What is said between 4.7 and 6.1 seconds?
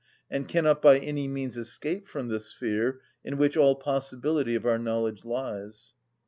knowledge lies.